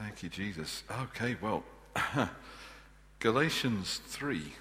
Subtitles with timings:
[0.00, 0.82] Thank you, Jesus.
[0.90, 1.62] Okay, well,
[3.18, 4.54] Galatians 3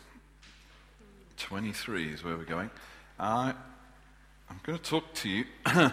[1.38, 2.70] 23 is where we're going.
[3.18, 3.54] I,
[4.50, 5.46] I'm going to talk to you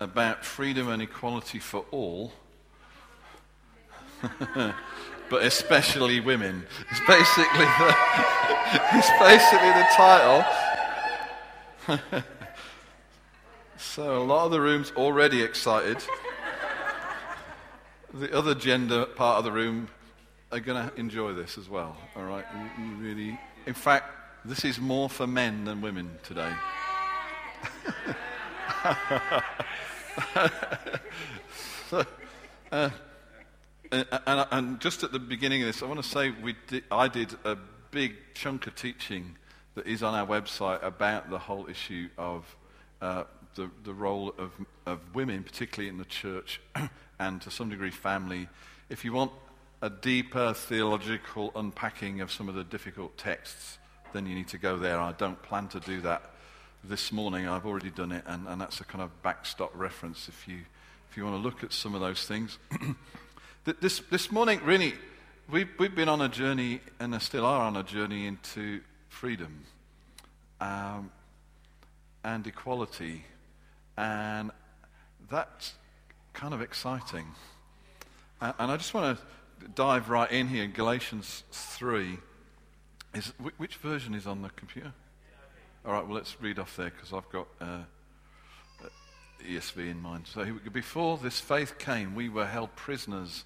[0.00, 2.34] about freedom and equality for all,
[5.30, 6.66] but especially women.
[6.90, 7.94] It's basically the,
[8.92, 10.44] it's basically the title.
[13.78, 16.04] so a lot of the room's already excited.
[18.14, 19.88] The other gender part of the room
[20.52, 21.96] are going to enjoy this as well.
[22.14, 22.44] All right,
[22.98, 23.36] really.
[23.66, 24.08] In fact,
[24.44, 26.52] this is more for men than women today.
[31.88, 32.06] so,
[32.72, 32.90] uh,
[33.90, 36.84] and, and, and, just at the beginning of this, I want to say we did,
[36.92, 37.56] I did a
[37.90, 39.36] big chunk of teaching
[39.74, 42.44] that is on our website about the whole issue of
[43.02, 44.52] uh, the, the role of,
[44.86, 46.60] of women, particularly in the church
[47.18, 48.48] and to some degree family.
[48.88, 49.32] If you want
[49.82, 53.78] a deeper theological unpacking of some of the difficult texts,
[54.12, 54.98] then you need to go there.
[54.98, 56.30] I don't plan to do that
[56.82, 57.48] this morning.
[57.48, 60.58] I've already done it, and, and that's a kind of backstop reference if you,
[61.10, 62.58] if you want to look at some of those things.
[63.80, 64.94] this, this morning, really,
[65.50, 69.64] we've, we've been on a journey, and still are on a journey into freedom
[70.60, 71.10] um,
[72.24, 73.24] and equality.
[73.96, 74.50] And
[75.30, 75.74] that's
[76.32, 77.26] kind of exciting.
[78.40, 80.66] And, I just want to dive right in here.
[80.66, 82.18] Galatians 3.
[83.14, 84.92] Is, which version is on the computer?
[85.86, 87.82] All right, well, let's read off there because I've got uh,
[89.46, 90.26] ESV in mind.
[90.26, 93.44] So, before this faith came, we were held prisoners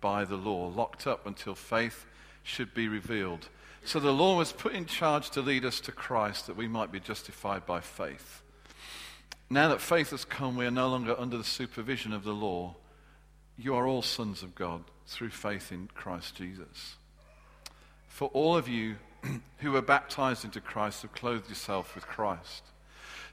[0.00, 2.06] by the law, locked up until faith
[2.42, 3.48] should be revealed.
[3.84, 6.92] So, the law was put in charge to lead us to Christ that we might
[6.92, 8.42] be justified by faith.
[9.52, 12.76] Now that faith has come, we are no longer under the supervision of the law.
[13.58, 16.94] You are all sons of God through faith in Christ Jesus.
[18.06, 18.96] For all of you
[19.58, 22.62] who were baptized into Christ have clothed yourself with Christ.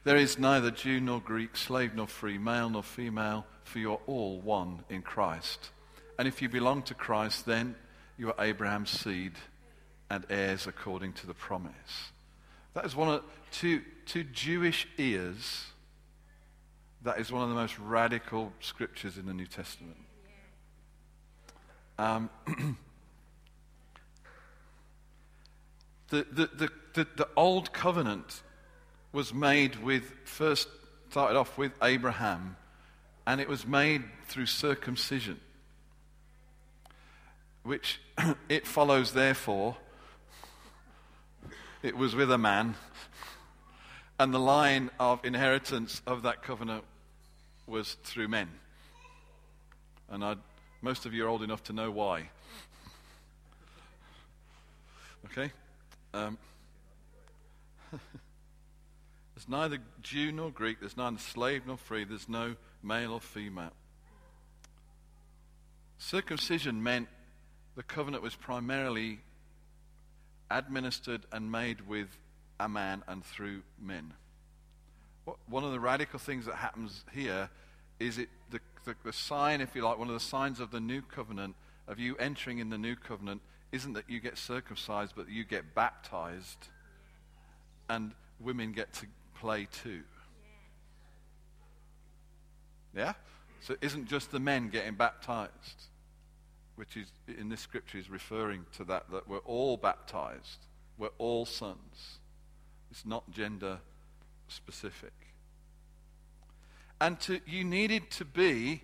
[0.06, 4.00] There is neither Jew nor Greek, slave nor free, male nor female, for you are
[4.08, 5.70] all one in Christ.
[6.18, 7.76] And if you belong to Christ, then
[8.18, 9.34] you are Abraham's seed
[10.10, 12.12] and heirs according to the promise.
[12.74, 15.68] That is one of two, two Jewish ears
[17.08, 19.96] that is one of the most radical scriptures in the New Testament.
[21.98, 22.30] Um,
[26.10, 28.42] the, the, the, the, the old covenant
[29.14, 30.68] was made with, first
[31.10, 32.58] started off with Abraham,
[33.26, 35.40] and it was made through circumcision,
[37.64, 38.02] which
[38.50, 39.78] it follows, therefore,
[41.82, 42.76] it was with a man
[44.20, 46.84] and the line of inheritance of that covenant
[47.68, 48.50] was through men.
[50.10, 50.40] And I'd,
[50.82, 52.30] most of you are old enough to know why.
[55.26, 55.52] Okay?
[56.14, 56.38] Um,
[57.92, 63.74] there's neither Jew nor Greek, there's neither slave nor free, there's no male or female.
[65.98, 67.10] Circumcision meant
[67.76, 69.20] the covenant was primarily
[70.50, 72.08] administered and made with
[72.60, 74.14] a man and through men.
[75.48, 77.50] One of the radical things that happens here
[78.00, 80.80] is it the, the, the, sign, if you like, one of the signs of the
[80.80, 81.56] new covenant,
[81.88, 85.76] of you entering in the new covenant, isn't that you get circumcised, but you get
[85.76, 86.70] baptized,
[87.90, 90.04] and women get to play too.
[92.96, 93.14] Yeah?
[93.62, 95.52] So it isn't just the men getting baptized,
[96.76, 100.60] which is in this scripture is referring to that, that we're all baptized.
[100.98, 102.20] We're all sons.
[102.92, 103.80] It's not gender
[104.48, 105.14] specific.
[107.00, 108.82] And to, you needed to be,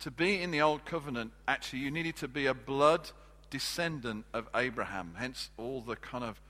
[0.00, 3.10] to be in the Old Covenant, actually, you needed to be a blood
[3.48, 5.14] descendant of Abraham.
[5.16, 6.40] Hence, all the kind of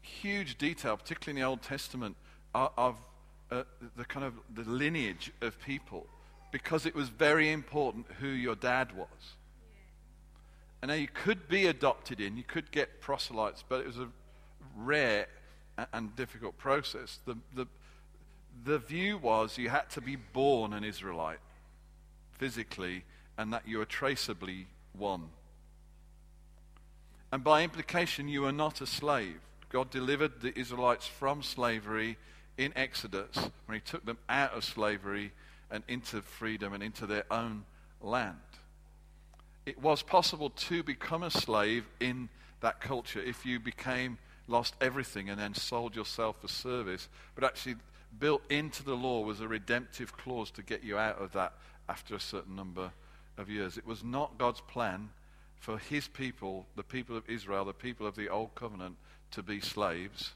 [0.00, 2.16] huge detail, particularly in the Old Testament,
[2.54, 2.96] of
[3.50, 3.64] uh,
[3.96, 6.06] the kind of the lineage of people,
[6.50, 9.36] because it was very important who your dad was.
[10.80, 14.08] And now you could be adopted in, you could get proselytes, but it was a
[14.76, 15.28] rare
[15.92, 17.18] and difficult process.
[17.24, 17.66] The, the,
[18.64, 21.40] the view was you had to be born an Israelite
[22.38, 23.04] physically
[23.38, 25.28] and that you were traceably one.
[27.30, 29.40] And by implication, you are not a slave.
[29.70, 32.18] God delivered the Israelites from slavery
[32.58, 33.36] in Exodus
[33.66, 35.32] when He took them out of slavery
[35.70, 37.64] and into freedom and into their own
[38.02, 38.36] land.
[39.64, 42.28] It was possible to become a slave in
[42.60, 44.18] that culture if you became
[44.48, 47.08] lost everything and then sold yourself for service.
[47.34, 47.76] But actually,
[48.18, 51.54] built into the law was a redemptive clause to get you out of that
[51.88, 52.92] after a certain number
[53.38, 53.78] of years.
[53.78, 55.10] It was not God's plan
[55.56, 58.96] for his people, the people of Israel, the people of the old covenant,
[59.30, 60.32] to be slaves.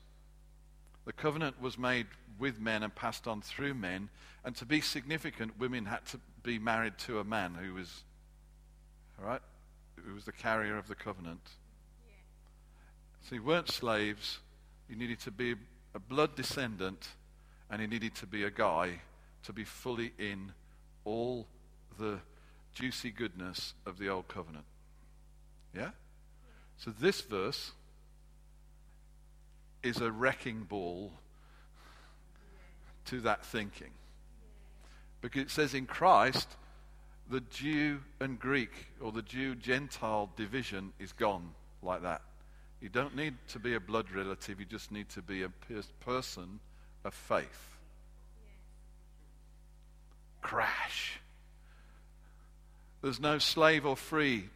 [1.04, 2.06] The covenant was made
[2.38, 4.08] with men and passed on through men.
[4.44, 8.04] And to be significant, women had to be married to a man who was,
[9.18, 9.40] all right,
[10.04, 11.40] who was the carrier of the covenant.
[13.28, 14.38] So you weren't slaves.
[14.88, 15.56] You needed to be
[15.94, 17.08] a blood descendant,
[17.68, 19.00] and you needed to be a guy
[19.44, 20.52] to be fully in
[21.04, 21.48] all
[21.98, 22.20] the
[22.72, 24.64] juicy goodness of the old covenant.
[25.74, 25.90] Yeah?
[26.76, 27.72] So this verse
[29.82, 31.10] is a wrecking ball
[33.06, 33.90] to that thinking.
[35.20, 36.48] Because it says in Christ,
[37.28, 41.50] the Jew and Greek, or the Jew Gentile division is gone
[41.82, 42.22] like that.
[42.86, 45.48] You don't need to be a blood relative, you just need to be a
[46.04, 46.60] person
[47.04, 47.76] of faith.
[50.40, 51.18] Crash.
[53.02, 54.50] There's no slave or free.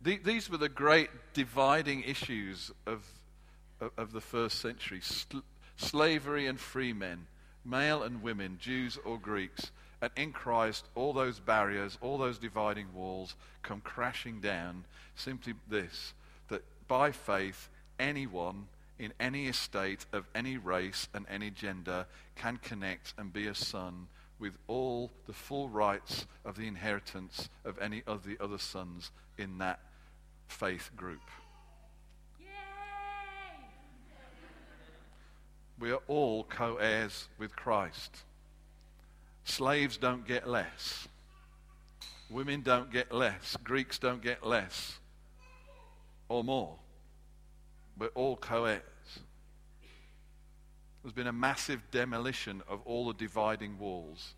[0.00, 3.04] These were the great dividing issues of,
[3.98, 5.02] of the first century
[5.76, 7.26] slavery and free men,
[7.62, 9.70] male and women, Jews or Greeks.
[10.00, 14.86] And in Christ, all those barriers, all those dividing walls come crashing down.
[15.14, 16.14] Simply this
[16.88, 18.66] by faith, anyone
[18.98, 24.06] in any estate of any race and any gender can connect and be a son
[24.38, 29.58] with all the full rights of the inheritance of any of the other sons in
[29.58, 29.80] that
[30.46, 31.22] faith group.
[32.38, 32.46] Yay!
[35.78, 38.22] We are all co heirs with Christ.
[39.44, 41.08] Slaves don't get less.
[42.30, 43.56] Women don't get less.
[43.62, 44.98] Greeks don't get less
[46.28, 46.76] or more.
[47.98, 48.82] We're all co heirs.
[51.02, 54.34] There's been a massive demolition of all the dividing walls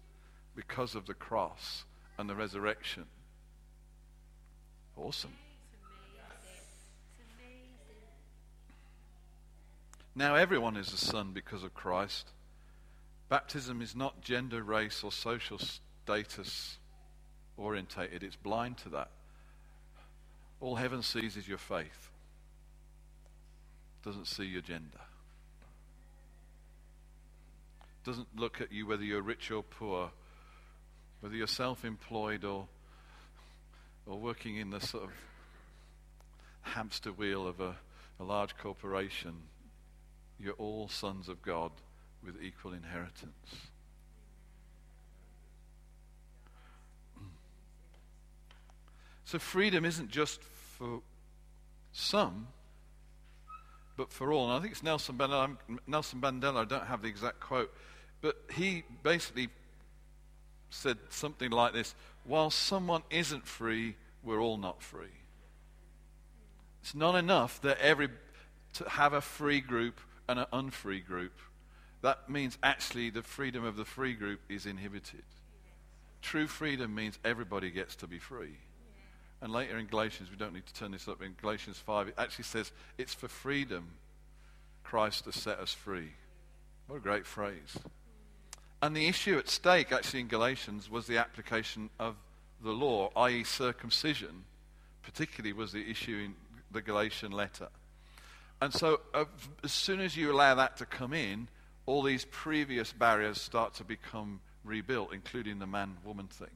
[0.54, 1.84] because of the cross
[2.18, 3.04] and the resurrection.
[4.96, 5.32] Awesome.
[10.14, 12.30] Now everyone is a son because of Christ.
[13.28, 16.78] Baptism is not gender, race, or social status
[17.56, 19.10] orientated, it's blind to that.
[20.60, 22.10] All heaven sees is your faith,
[24.04, 25.00] doesn't see your gender.
[28.04, 30.10] Doesn't look at you whether you're rich or poor,
[31.20, 32.68] whether you're self employed or,
[34.06, 35.10] or working in the sort of
[36.62, 37.76] hamster wheel of a,
[38.20, 39.34] a large corporation.
[40.38, 41.72] You're all sons of God
[42.24, 43.68] with equal inheritance.
[49.26, 50.40] So freedom isn't just
[50.78, 51.00] for
[51.92, 52.46] some,
[53.96, 54.44] but for all.
[54.44, 55.56] And I think it's Nelson Mandela.
[55.86, 56.58] Nelson Mandela.
[56.58, 57.74] I don't have the exact quote,
[58.20, 59.48] but he basically
[60.70, 65.18] said something like this: "While someone isn't free, we're all not free.
[66.82, 68.10] It's not enough that every
[68.74, 71.32] to have a free group and an unfree group.
[72.02, 75.24] That means actually the freedom of the free group is inhibited.
[76.22, 78.58] True freedom means everybody gets to be free.
[79.40, 82.14] And later in Galatians, we don't need to turn this up, in Galatians 5, it
[82.16, 83.88] actually says, It's for freedom
[84.82, 86.12] Christ has set us free.
[86.86, 87.76] What a great phrase.
[88.80, 92.14] And the issue at stake, actually, in Galatians was the application of
[92.62, 94.44] the law, i.e., circumcision,
[95.02, 96.34] particularly, was the issue in
[96.70, 97.68] the Galatian letter.
[98.60, 99.00] And so,
[99.62, 101.48] as soon as you allow that to come in,
[101.84, 106.48] all these previous barriers start to become rebuilt, including the man woman thing.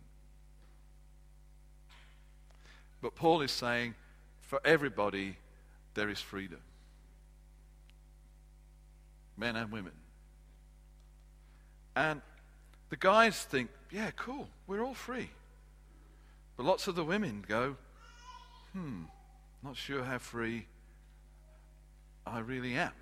[3.00, 3.94] But Paul is saying,
[4.40, 5.36] for everybody,
[5.94, 6.60] there is freedom
[9.40, 9.92] men and women.
[11.96, 12.20] And
[12.90, 15.30] the guys think, yeah, cool, we're all free.
[16.56, 17.76] But lots of the women go,
[18.72, 19.04] hmm,
[19.64, 20.66] not sure how free
[22.26, 22.92] I really am.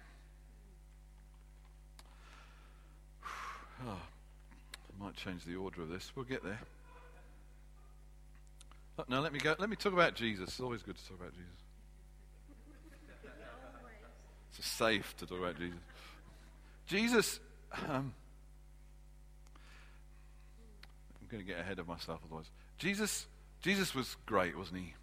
[3.86, 6.12] Oh, I might change the order of this.
[6.14, 6.60] We'll get there.
[9.06, 9.54] Now let me go.
[9.58, 10.48] Let me talk about Jesus.
[10.48, 11.52] It's always good to talk about Jesus.
[14.56, 15.78] It's safe to talk about Jesus.
[16.86, 17.40] Jesus.
[17.72, 18.12] Um,
[21.20, 22.46] I'm going to get ahead of myself otherwise.
[22.78, 23.26] Jesus.
[23.60, 24.94] Jesus was great, wasn't he?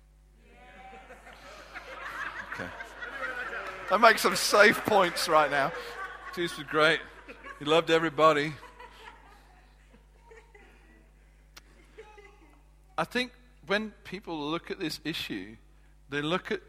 [2.54, 2.70] Okay.
[3.92, 5.72] I make some safe points right now.
[6.36, 7.00] Jesus was great.
[7.60, 8.54] He loved everybody.
[12.98, 13.32] I think
[13.68, 15.56] when people look at this issue,
[16.10, 16.62] they look at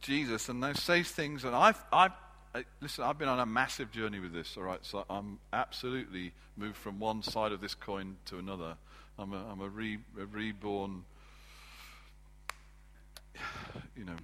[0.00, 2.12] Jesus and they say things, and I've, I've
[2.54, 4.80] I, listen, I've been on a massive journey with this, all right?
[4.82, 8.76] So I'm absolutely moved from one side of this coin to another.
[9.18, 11.04] I'm a, I'm a, re, a reborn
[13.96, 14.16] you know,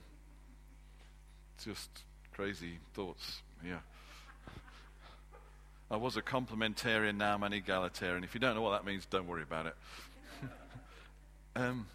[1.65, 1.89] just
[2.33, 3.43] crazy thoughts.
[3.65, 3.79] Yeah.
[5.91, 8.23] I was a complementarian, now I'm an egalitarian.
[8.25, 9.75] If you don't know what that means, don't worry about it.
[11.57, 11.87] um,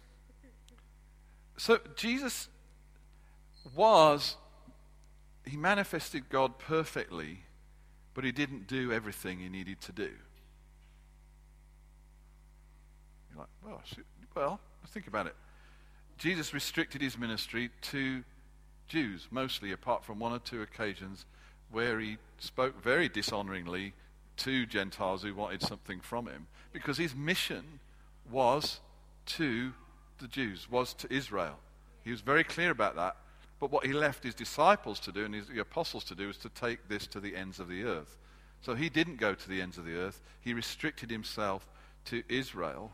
[1.56, 2.48] so Jesus
[3.74, 4.36] was,
[5.44, 7.40] he manifested God perfectly,
[8.14, 10.10] but he didn't do everything he needed to do.
[13.30, 13.82] You're like, well,
[14.34, 15.34] well, think about it.
[16.18, 18.22] Jesus restricted his ministry to
[18.86, 21.24] Jews, mostly, apart from one or two occasions
[21.70, 23.94] where he spoke very dishonoringly
[24.36, 27.80] to Gentiles who wanted something from him, because his mission
[28.30, 28.80] was
[29.26, 29.72] to
[30.18, 31.58] the Jews, was to Israel.
[32.02, 33.16] He was very clear about that.
[33.60, 36.36] But what he left his disciples to do and his, the apostles to do was
[36.38, 38.18] to take this to the ends of the earth.
[38.60, 40.20] So he didn't go to the ends of the earth.
[40.40, 41.68] He restricted himself
[42.06, 42.92] to Israel,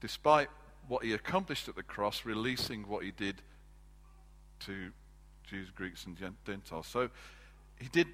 [0.00, 0.48] despite
[0.88, 3.36] what he accomplished at the cross, releasing what he did
[4.60, 4.90] to
[5.44, 6.86] Jews, Greeks, and Gentiles.
[6.86, 7.10] So
[7.78, 8.08] he, did,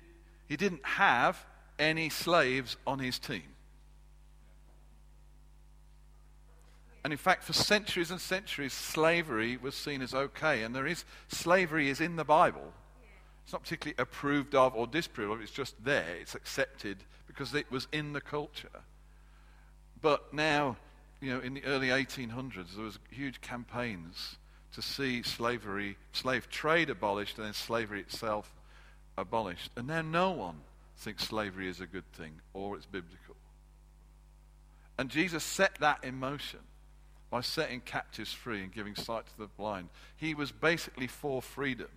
[0.48, 1.44] he didn't have
[1.78, 3.44] any slaves on his team.
[7.02, 10.62] And in fact, for centuries and centuries, slavery was seen as okay.
[10.62, 12.72] And there is, slavery is in the Bible.
[13.44, 16.16] It's not particularly approved of or disapproved of, it's just there.
[16.20, 18.68] It's accepted because it was in the culture.
[20.02, 20.76] But now,
[21.20, 24.36] you know, in the early 1800s, there was huge campaigns
[24.74, 28.54] to see slavery, slave trade abolished and then slavery itself
[29.16, 29.70] abolished.
[29.76, 30.60] And now no one
[30.98, 33.36] thinks slavery is a good thing or it's biblical.
[34.98, 36.60] And Jesus set that in motion
[37.30, 39.88] by setting captives free and giving sight to the blind.
[40.16, 41.88] He was basically for freedom.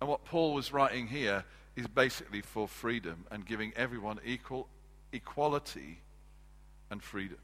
[0.00, 1.44] And what Paul was writing here
[1.76, 4.68] is basically for freedom and giving everyone equal
[5.12, 5.98] equality
[6.90, 7.38] and freedom.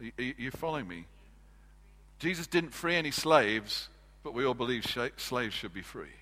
[0.00, 1.06] Are you, are you following me?
[2.18, 3.88] Jesus didn't free any slaves,
[4.22, 6.14] but we all believe sh- slaves should be free.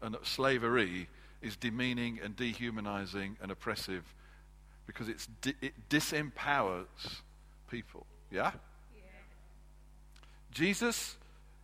[0.00, 1.08] And that slavery
[1.42, 4.04] is demeaning and dehumanizing and oppressive
[4.86, 5.08] because
[5.40, 7.20] di- it disempowers
[7.70, 8.06] people.
[8.32, 8.52] Yeah?
[8.96, 9.02] yeah?
[10.50, 11.16] Jesus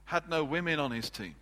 [0.05, 1.35] had no women on his team.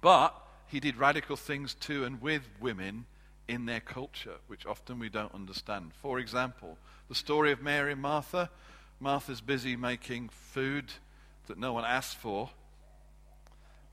[0.00, 0.34] But
[0.66, 3.06] he did radical things to and with women
[3.46, 5.92] in their culture, which often we don't understand.
[6.00, 8.50] For example, the story of Mary and Martha.
[9.00, 10.86] Martha's busy making food
[11.46, 12.48] that no one asked for.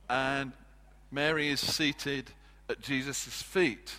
[0.10, 0.54] And
[1.12, 2.32] Mary is seated
[2.70, 3.96] at Jesus' feet.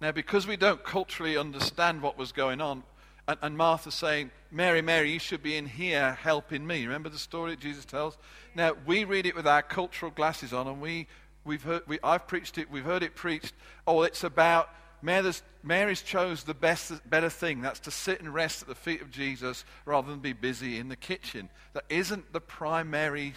[0.00, 2.82] Now, because we don't culturally understand what was going on,
[3.28, 6.86] and, and Martha saying, Mary, Mary, you should be in here helping me.
[6.86, 8.16] Remember the story that Jesus tells?
[8.54, 11.06] Now, we read it with our cultural glasses on, and we,
[11.44, 13.52] we've heard, we, I've preached it, we've heard it preached.
[13.86, 14.70] Oh, it's about
[15.02, 17.60] Mary's, Mary's chose the best, better thing.
[17.60, 20.88] That's to sit and rest at the feet of Jesus rather than be busy in
[20.88, 21.50] the kitchen.
[21.74, 23.34] That isn't the primary,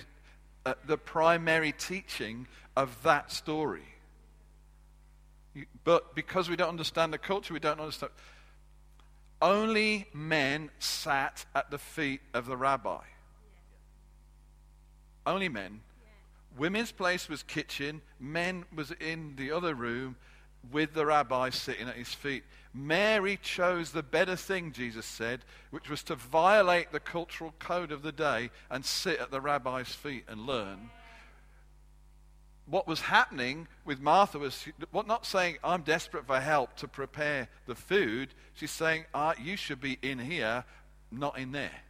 [0.66, 3.84] uh, the primary teaching of that story.
[5.84, 8.14] But because we don't understand the culture, we don't understand.
[9.42, 13.02] Only men sat at the feet of the rabbi.
[15.26, 15.82] Only men.
[16.58, 18.02] Women's place was kitchen.
[18.20, 20.16] Men was in the other room
[20.72, 22.44] with the rabbi sitting at his feet.
[22.74, 28.04] Mary chose the better thing, Jesus said, which was to violate the cultural code of
[28.04, 30.92] the day and sit at the rabbi's feet and learn
[32.72, 34.66] what was happening with Martha was
[35.06, 38.34] not saying, I'm desperate for help to prepare the food.
[38.54, 40.64] She's saying, ah, You should be in here,
[41.12, 41.82] not in there.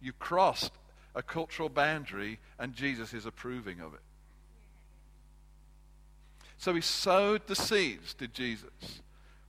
[0.00, 0.72] You crossed
[1.14, 4.00] a cultural boundary, and Jesus is approving of it.
[6.58, 8.70] So he sowed the seeds, did Jesus.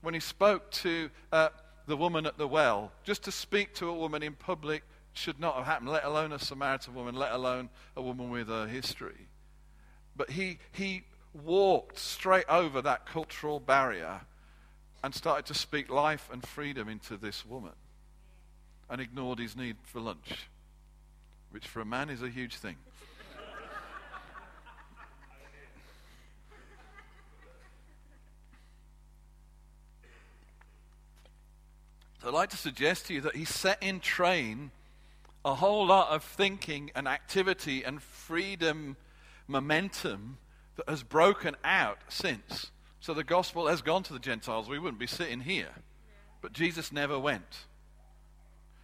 [0.01, 1.49] When he spoke to uh,
[1.85, 5.55] the woman at the well, just to speak to a woman in public should not
[5.55, 9.27] have happened, let alone a Samaritan woman, let alone a woman with a history.
[10.15, 11.03] But he, he
[11.33, 14.21] walked straight over that cultural barrier
[15.03, 17.73] and started to speak life and freedom into this woman
[18.89, 20.47] and ignored his need for lunch,
[21.51, 22.77] which for a man is a huge thing.
[32.21, 34.71] So I'd like to suggest to you that he set in train
[35.43, 38.95] a whole lot of thinking and activity and freedom
[39.45, 40.37] momentum
[40.77, 42.71] that has broken out since.
[43.03, 44.69] So the gospel has gone to the Gentiles.
[44.69, 45.67] We wouldn't be sitting here.
[46.39, 47.65] But Jesus never went.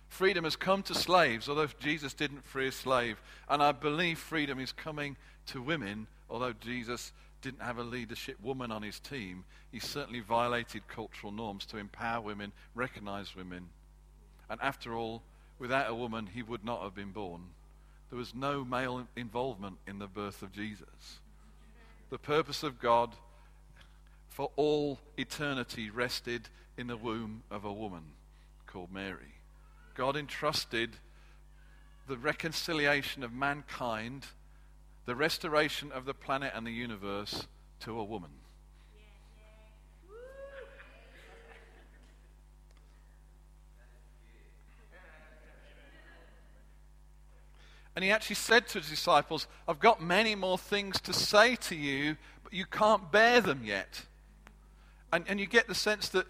[0.10, 3.22] Freedom has come to slaves, although Jesus didn't free a slave.
[3.48, 8.74] And I believe freedom is coming to women, although Jesus didn't have a leadership woman
[8.74, 9.46] on his team.
[9.72, 13.70] He certainly violated cultural norms to empower women, recognize women.
[14.50, 15.24] And after all,
[15.60, 17.44] without a woman, he would not have been born.
[18.10, 21.22] there was no male involvement in the birth of Jesus.
[22.10, 23.16] The purpose of God
[24.40, 28.14] for all eternity rested in the womb of a woman
[28.68, 29.34] called Mary.
[29.96, 30.92] God entrusted
[32.08, 34.28] the reconciliation of mankind,
[35.06, 37.48] the restoration of the planet and the universe
[37.82, 38.30] to a woman.
[47.94, 51.76] And he actually said to his disciples, I've got many more things to say to
[51.76, 54.06] you, but you can't bear them yet.
[55.12, 56.26] And, and you get the sense that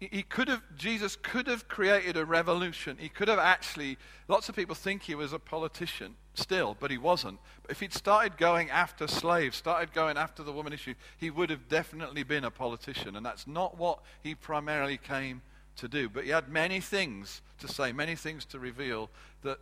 [0.00, 2.96] he could have, Jesus could have created a revolution.
[2.98, 6.96] He could have actually, lots of people think he was a politician still, but he
[6.96, 7.38] wasn't.
[7.60, 11.50] But if he'd started going after slaves, started going after the woman issue, he would
[11.50, 13.14] have definitely been a politician.
[13.14, 15.42] And that's not what he primarily came
[15.76, 16.08] to do.
[16.08, 19.10] But he had many things to say, many things to reveal
[19.42, 19.58] that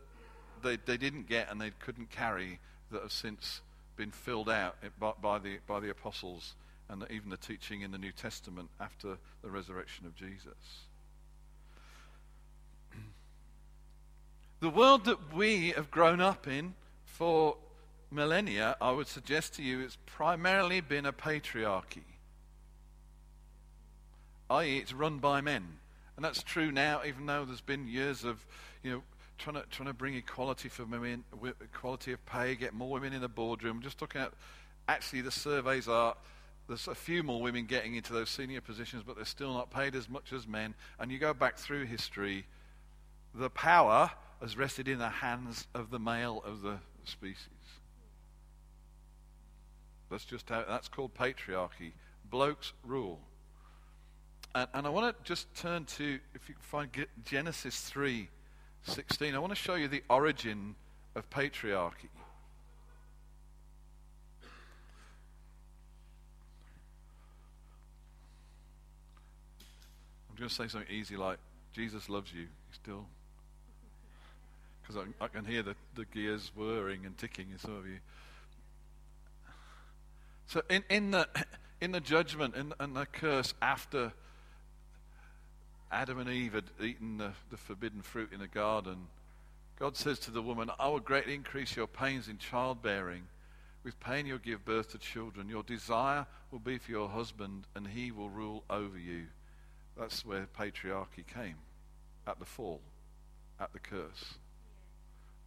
[0.62, 2.60] they, they didn't get and they couldn't carry
[2.92, 3.60] that have since
[3.96, 6.54] been filled out by, by, the, by the apostles
[6.88, 10.54] and even the teaching in the New Testament after the resurrection of Jesus.
[14.60, 17.56] the world that we have grown up in for
[18.10, 22.04] millennia, I would suggest to you, it's primarily been a patriarchy,
[24.50, 25.66] i.e., it's run by men.
[26.16, 28.44] And that's true now, even though there's been years of,
[28.82, 29.02] you know,
[29.38, 31.22] trying to, trying to bring equality for women,
[31.62, 33.80] equality of pay, get more women in the boardroom.
[33.82, 34.32] Just looking at,
[34.88, 36.16] actually, the surveys are
[36.68, 39.96] there's a few more women getting into those senior positions, but they're still not paid
[39.96, 40.74] as much as men.
[41.00, 42.44] And you go back through history,
[43.34, 44.10] the power
[44.40, 47.48] has rested in the hands of the male of the species.
[50.10, 51.92] That's just how that's called patriarchy.
[52.30, 53.20] Blokes rule.
[54.54, 56.90] And, and I want to just turn to, if you can find
[57.24, 58.28] Genesis 3
[58.84, 59.34] 16.
[59.34, 60.74] I want to show you the origin
[61.14, 62.08] of patriarchy.
[70.38, 71.38] Going to say something easy like,
[71.72, 72.42] Jesus loves you.
[72.42, 73.06] He still.
[74.82, 77.98] Because I, I, can hear the, the gears whirring and ticking in some of you.
[80.46, 81.28] So, in, in, the,
[81.80, 84.12] in the judgment and, and the curse after
[85.92, 89.08] Adam and Eve had eaten the, the forbidden fruit in the garden,
[89.78, 93.24] God says to the woman, I will greatly increase your pains in childbearing.
[93.84, 95.48] With pain you'll give birth to children.
[95.48, 99.26] Your desire will be for your husband, and he will rule over you.
[99.98, 101.56] That's where patriarchy came,
[102.26, 102.80] at the fall,
[103.58, 104.34] at the curse.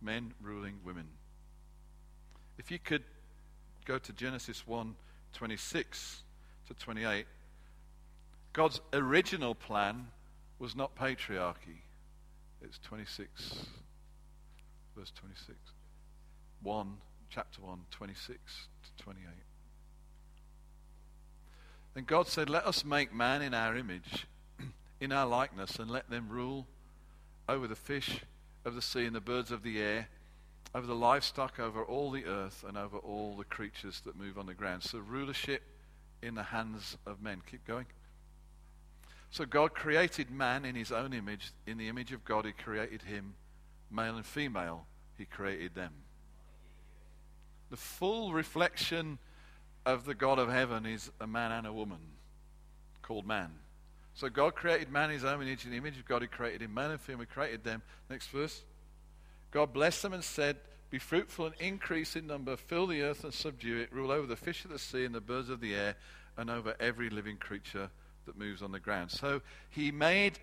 [0.02, 1.08] Men ruling women.
[2.58, 3.04] If you could
[3.86, 4.96] go to Genesis 1
[5.34, 6.24] 26
[6.68, 7.26] to 28,
[8.54, 10.08] God's original plan
[10.60, 11.80] was not patriarchy.
[12.62, 13.66] It's 26,
[14.96, 15.58] verse 26.
[16.62, 16.98] 1,
[17.30, 18.38] chapter 1, 26
[18.98, 19.28] to 28.
[21.94, 24.28] Then God said, Let us make man in our image,
[25.02, 26.66] in our likeness, and let them rule
[27.50, 28.22] over the fish
[28.64, 30.08] of the sea and the birds of the air,
[30.74, 34.46] over the livestock, over all the earth, and over all the creatures that move on
[34.46, 34.84] the ground.
[34.84, 35.64] So, rulership
[36.22, 37.42] in the hands of men.
[37.50, 37.86] Keep going.
[39.32, 41.52] So God created man in his own image.
[41.66, 43.34] In the image of God, he created him,
[43.90, 44.86] male and female,
[45.18, 45.94] he created them.
[47.70, 49.20] The full reflection
[49.86, 52.00] of the God of heaven is a man and a woman
[53.02, 53.52] called man.
[54.14, 55.66] So God created man in his own image.
[55.66, 57.82] In the image of God, he created him, male and female, created them.
[58.10, 58.62] Next verse.
[59.52, 60.58] God blessed them and said,
[60.90, 64.36] Be fruitful and increase in number, fill the earth and subdue it, rule over the
[64.36, 65.96] fish of the sea and the birds of the air,
[66.38, 67.90] and over every living creature
[68.26, 69.12] that moves on the ground.
[69.12, 70.40] So he made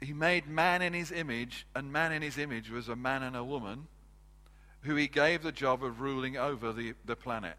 [0.00, 3.36] he made man in his image, and man in his image was a man and
[3.36, 3.86] a woman
[4.82, 7.54] who he gave the job of ruling over the, the planet.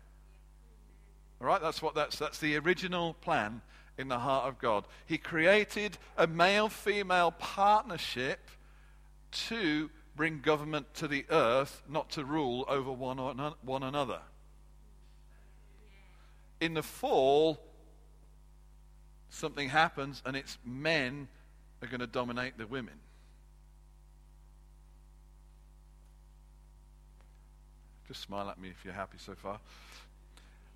[1.40, 3.62] All right, that's what that's that's the original plan
[3.98, 4.86] in the heart of God.
[5.06, 8.50] He created a male-female partnership
[9.32, 14.20] to bring government to the earth, not to rule over one, or one another.
[16.60, 17.60] In the fall,
[19.30, 21.28] something happens and it's men
[21.82, 22.94] are going to dominate the women.
[28.08, 29.60] Just smile at me if you're happy so far.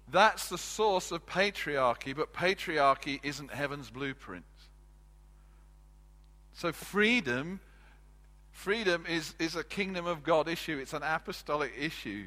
[0.10, 4.46] That's the source of patriarchy, but patriarchy isn't heaven's blueprint.
[6.54, 7.60] So freedom,
[8.52, 10.78] freedom is, is a kingdom of God issue.
[10.78, 12.26] It's an apostolic issue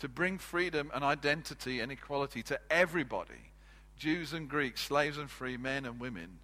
[0.00, 3.52] to bring freedom and identity and equality to everybody.
[3.96, 6.38] Jews and Greeks, slaves and free, men and women,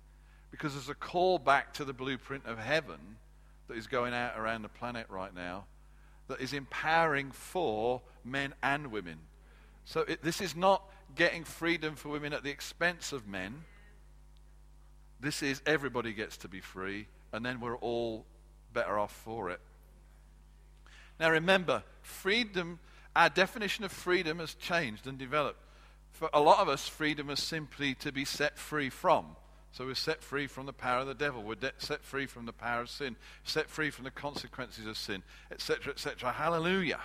[0.50, 3.16] because there's a call back to the blueprint of heaven
[3.66, 5.64] that is going out around the planet right now
[6.28, 9.18] that is empowering for men and women.
[9.88, 10.82] So it, this is not
[11.16, 13.64] getting freedom for women at the expense of men.
[15.18, 18.26] This is everybody gets to be free, and then we're all
[18.74, 19.60] better off for it.
[21.18, 22.80] Now remember, freedom,
[23.16, 25.62] our definition of freedom has changed and developed.
[26.12, 29.36] For a lot of us, freedom is simply to be set free from.
[29.72, 31.42] So we're set free from the power of the devil.
[31.42, 33.16] We're de- set free from the power of sin.
[33.42, 36.30] Set free from the consequences of sin, etc., etc.
[36.30, 37.00] Hallelujah.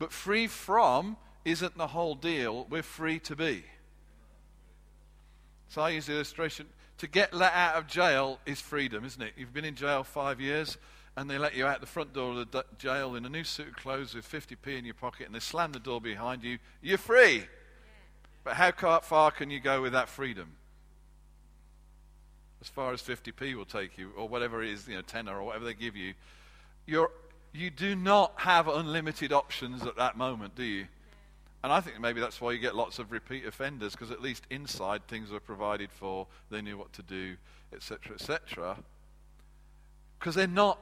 [0.00, 2.66] But free from isn't the whole deal.
[2.68, 3.64] We're free to be.
[5.68, 6.66] So I use the illustration
[6.98, 9.34] to get let out of jail is freedom, isn't it?
[9.36, 10.78] You've been in jail five years
[11.16, 13.68] and they let you out the front door of the jail in a new suit
[13.68, 16.58] of clothes with 50p in your pocket and they slam the door behind you.
[16.80, 17.44] You're free.
[18.42, 20.52] But how far can you go with that freedom?
[22.62, 25.44] As far as 50p will take you, or whatever it is, you know, tenner or
[25.44, 26.14] whatever they give you.
[26.86, 27.10] You're,
[27.52, 30.86] you do not have unlimited options at that moment, do you?
[31.62, 34.44] And I think maybe that's why you get lots of repeat offenders, because at least
[34.50, 37.36] inside things were provided for, they knew what to do,
[37.74, 38.76] etc., etc.
[40.18, 40.78] Because they're not,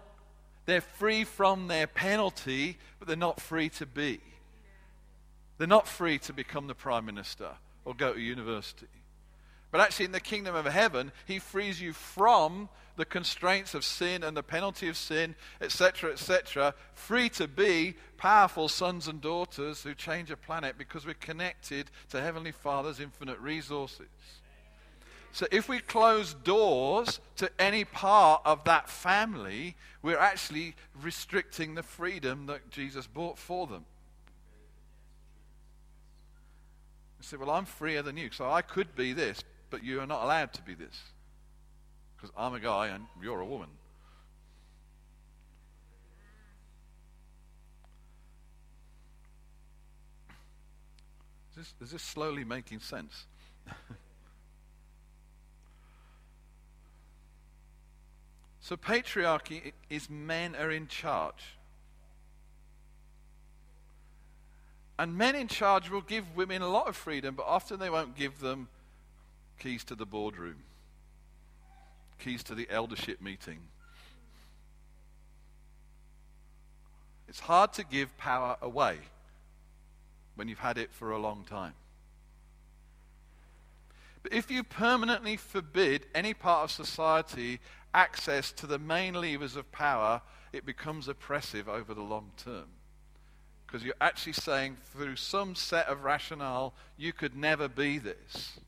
[0.67, 4.21] they're free from their penalty, but they're not free to be.
[5.57, 7.51] They're not free to become the prime minister
[7.85, 8.87] or go to university.
[9.71, 14.25] But actually, in the kingdom of heaven, he frees you from the constraints of sin
[14.25, 19.95] and the penalty of sin, etc., etc., free to be powerful sons and daughters who
[19.95, 24.09] change a planet because we're connected to Heavenly Father's infinite resources.
[25.33, 31.83] So if we close doors to any part of that family, we're actually restricting the
[31.83, 33.85] freedom that Jesus bought for them.
[37.19, 40.07] You say, Well, I'm freer than you, so I could be this, but you are
[40.07, 41.01] not allowed to be this
[42.17, 43.69] because I'm a guy and you're a woman.
[51.51, 53.27] Is this, is this slowly making sense?
[58.61, 61.57] so, patriarchy is men are in charge.
[65.01, 68.17] And men in charge will give women a lot of freedom, but often they won't
[68.17, 68.69] give them
[69.59, 70.63] keys to the boardroom
[72.19, 73.59] keys to the eldership meeting.
[77.29, 78.99] It's hard to give power away
[80.35, 81.75] when you've had it for a long time.
[84.23, 87.61] But if you permanently forbid any part of society
[87.95, 92.67] access to the main levers of power, it becomes oppressive over the long term.
[93.67, 98.59] Because you're actually saying, through some set of rationale, you could never be this.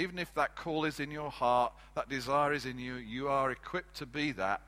[0.00, 3.50] Even if that call is in your heart, that desire is in you, you are
[3.50, 4.62] equipped to be that.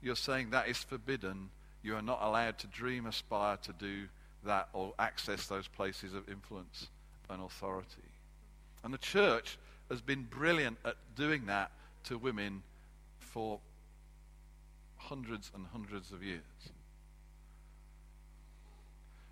[0.00, 1.50] You're saying that is forbidden.
[1.82, 4.04] You are not allowed to dream, aspire to do
[4.44, 6.88] that or access those places of influence
[7.28, 8.08] and authority.
[8.82, 9.58] And the church
[9.90, 11.70] has been brilliant at doing that
[12.04, 12.62] to women
[13.18, 13.60] for
[14.96, 16.40] hundreds and hundreds of years.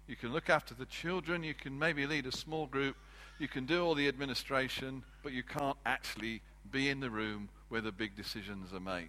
[0.07, 2.97] You can look after the children, you can maybe lead a small group,
[3.41, 7.81] you can do all the administration, but you can't actually be in the room where
[7.81, 9.09] the big decisions are made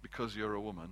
[0.00, 0.90] because you're a woman.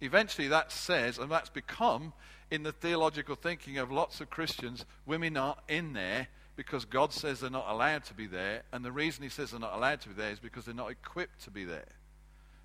[0.00, 2.12] Eventually, that says, and that's become
[2.50, 7.40] in the theological thinking of lots of Christians, women aren't in there because God says
[7.40, 10.08] they're not allowed to be there, and the reason He says they're not allowed to
[10.08, 11.88] be there is because they're not equipped to be there.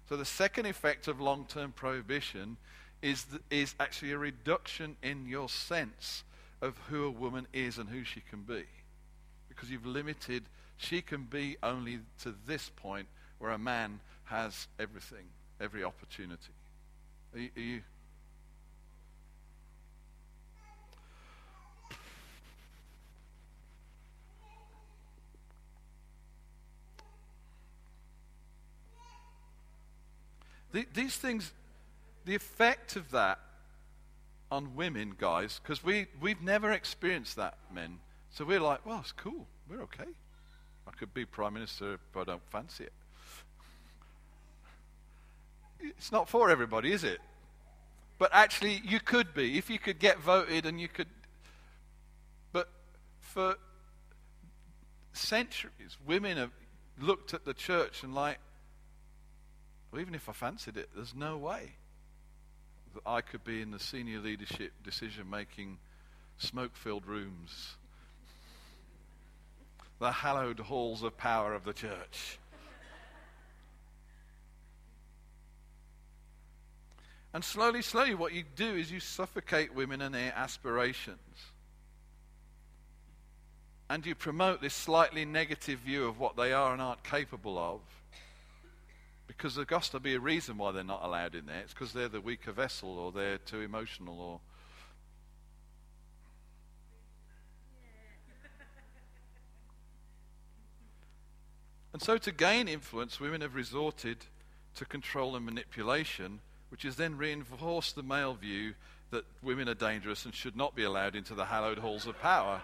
[0.07, 2.57] So, the second effect of long term prohibition
[3.01, 6.23] is, is actually a reduction in your sense
[6.61, 8.63] of who a woman is and who she can be.
[9.49, 10.43] Because you've limited,
[10.77, 13.07] she can be only to this point
[13.39, 15.25] where a man has everything,
[15.59, 16.53] every opportunity.
[17.33, 17.81] Are you, are you
[30.93, 31.51] these things,
[32.25, 33.39] the effect of that
[34.51, 37.99] on women, guys, because we, we've never experienced that, men.
[38.29, 39.47] So we're like, well, it's cool.
[39.69, 40.10] We're okay.
[40.88, 42.93] I could be prime minister if I don't fancy it.
[45.79, 47.19] It's not for everybody, is it?
[48.17, 49.58] But actually, you could be.
[49.58, 51.08] If you could get voted and you could.
[52.53, 52.69] But
[53.19, 53.55] for
[55.13, 56.51] centuries, women have
[56.99, 58.38] looked at the church and, like,
[59.91, 61.73] well, even if I fancied it, there's no way
[62.95, 65.77] that I could be in the senior leadership decision making
[66.38, 67.75] smoke filled rooms,
[69.99, 72.39] the hallowed halls of power of the church.
[77.34, 81.19] And slowly, slowly, what you do is you suffocate women and their aspirations.
[83.89, 87.81] And you promote this slightly negative view of what they are and aren't capable of.
[89.27, 91.59] Because there's got to be a reason why they're not allowed in there.
[91.59, 94.39] It's because they're the weaker vessel or they're too emotional or.
[101.93, 104.17] And so, to gain influence, women have resorted
[104.75, 106.41] to control and manipulation
[106.75, 108.73] which has then reinforced the male view
[109.11, 112.61] that women are dangerous and should not be allowed into the hallowed halls of power.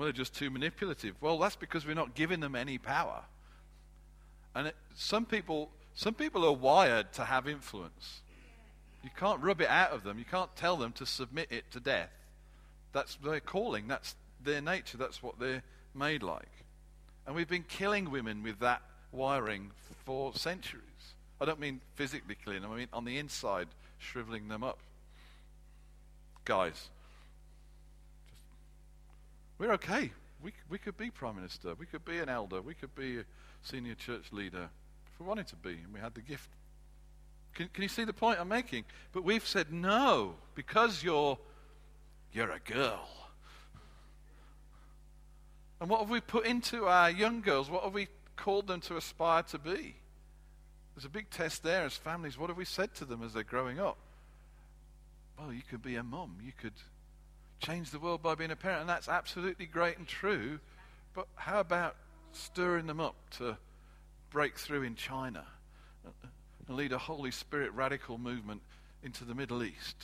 [0.00, 1.14] Well, they're just too manipulative.
[1.20, 3.24] Well, that's because we're not giving them any power.
[4.54, 8.22] And it, some people, some people are wired to have influence.
[9.04, 10.18] You can't rub it out of them.
[10.18, 12.08] You can't tell them to submit it to death.
[12.94, 13.88] That's their calling.
[13.88, 14.96] That's their nature.
[14.96, 15.62] That's what they're
[15.94, 16.64] made like.
[17.26, 18.80] And we've been killing women with that
[19.12, 19.70] wiring
[20.06, 20.80] for centuries.
[21.42, 24.78] I don't mean physically killing them, I mean on the inside, shriveling them up.
[26.46, 26.88] Guys,
[29.60, 30.10] we're okay.
[30.42, 33.24] We, we could be Prime Minister, we could be an elder, we could be a
[33.62, 34.70] senior church leader
[35.12, 36.48] if we wanted to be and we had the gift.
[37.54, 38.84] Can, can you see the point I'm making?
[39.12, 41.38] But we've said no because you're,
[42.32, 43.06] you're a girl.
[45.80, 47.70] And what have we put into our young girls?
[47.70, 48.08] What have we
[48.40, 49.94] called them to aspire to be.
[50.94, 52.38] There's a big test there as families.
[52.38, 53.98] What have we said to them as they're growing up?
[55.38, 56.38] Well, you could be a mum.
[56.42, 56.72] You could
[57.60, 58.80] change the world by being a parent.
[58.80, 60.58] And that's absolutely great and true.
[61.14, 61.96] But how about
[62.32, 63.56] stirring them up to
[64.30, 65.44] break through in China
[66.66, 68.62] and lead a Holy Spirit radical movement
[69.02, 69.96] into the Middle East?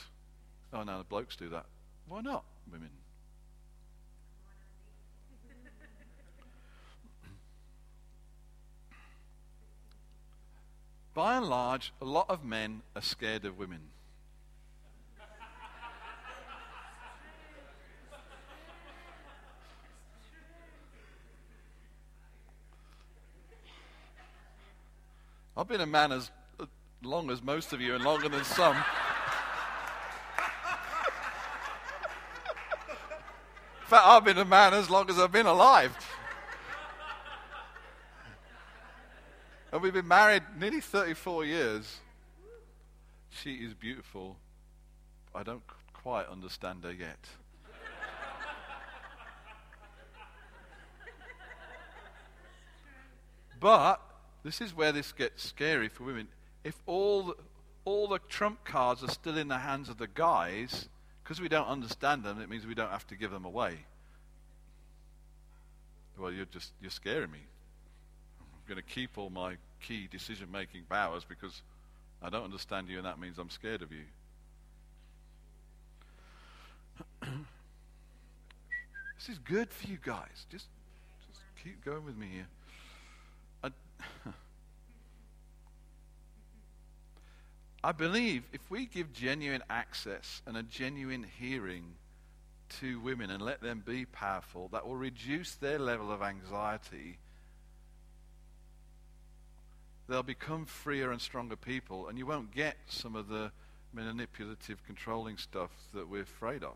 [0.73, 1.65] Oh, no, the blokes do that.
[2.07, 2.89] Why not, women?
[11.17, 13.79] by and large, a lot of men are scared of women.
[25.57, 26.65] I've been a man as uh,
[27.01, 28.75] long as most of you and longer than some.
[28.75, 28.83] In
[33.87, 35.97] fact, I've been a man as long as I've been alive.
[39.71, 42.01] And we've been married nearly 34 years.
[43.31, 44.37] She is beautiful.
[45.33, 47.17] I don't quite understand her yet.
[53.59, 54.06] but
[54.47, 56.29] this is where this gets scary for women.
[56.63, 57.35] If all the,
[57.83, 60.87] all the trump cards are still in the hands of the guys,
[61.23, 63.79] because we don't understand them, it means we don't have to give them away.
[66.17, 67.41] Well, you're just you're scaring me
[68.39, 71.61] I'm going to keep all my key decision making powers because
[72.23, 74.03] I don't understand you and that means I'm scared of you.
[79.19, 80.45] this is good for you guys.
[80.49, 80.67] Just,
[81.27, 82.47] just keep going with me here.
[87.83, 91.95] I, believe if we give genuine access and a genuine hearing
[92.79, 97.19] to women and let them be powerful, that will reduce their level of anxiety
[100.07, 103.51] they'll become freer and stronger people, and you won't get some of the
[103.93, 106.75] manipulative, controlling stuff that we're afraid of.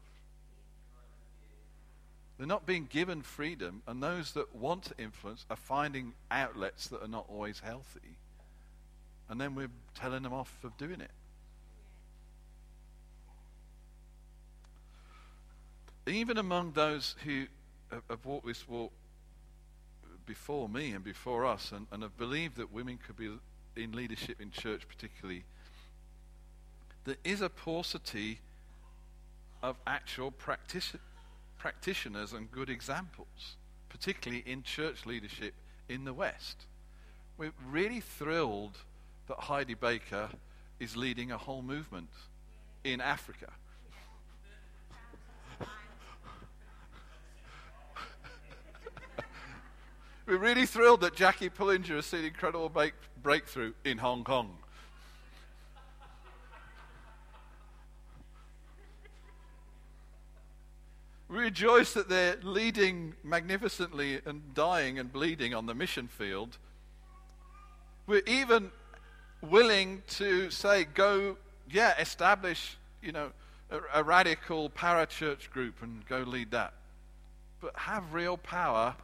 [2.41, 7.03] They're not being given freedom, and those that want to influence are finding outlets that
[7.03, 8.17] are not always healthy.
[9.29, 11.11] And then we're telling them off of doing it.
[16.07, 17.45] Even among those who
[17.91, 18.91] have walked this walk
[20.25, 23.29] before me and before us and, and have believed that women could be
[23.75, 25.43] in leadership in church, particularly,
[27.03, 28.39] there is a paucity
[29.61, 30.97] of actual practici-
[31.61, 33.55] practitioners and good examples,
[33.87, 35.53] particularly in church leadership
[35.87, 36.65] in the West.
[37.37, 38.79] We're really thrilled
[39.27, 40.29] that Heidi Baker
[40.79, 42.09] is leading a whole movement
[42.83, 43.51] in Africa.
[50.25, 54.57] We're really thrilled that Jackie Pullinger has seen incredible break- breakthrough in Hong Kong.
[61.31, 66.57] Rejoice that they're leading magnificently and dying and bleeding on the mission field.
[68.05, 68.71] We're even
[69.41, 71.37] willing to say, go,
[71.69, 73.31] yeah, establish, you know,
[73.69, 76.73] a, a radical parachurch group and go lead that.
[77.61, 78.95] But have real power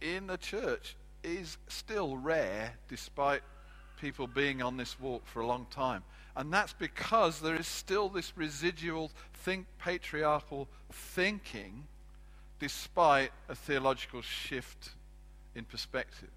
[0.00, 3.42] in the church is still rare despite
[4.00, 6.04] people being on this walk for a long time.
[6.36, 11.84] And that's because there is still this residual think patriarchal thinking
[12.58, 14.90] despite a theological shift
[15.54, 16.28] in perspective.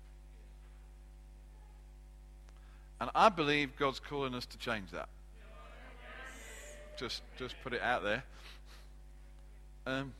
[2.99, 5.10] And I believe God's calling us to change that.
[6.97, 8.23] Just, just put it out there.
[9.86, 10.13] Um,